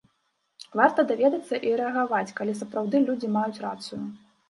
Варта 0.81 1.05
даведацца 1.11 1.61
і 1.69 1.75
рэагаваць, 1.83 2.33
калі 2.43 2.59
сапраўды 2.65 3.07
людзі 3.07 3.33
маюць 3.39 3.63
рацыю. 3.71 4.05